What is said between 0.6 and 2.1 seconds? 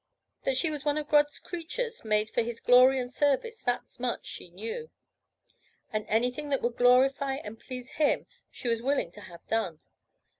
was one of God's creatures,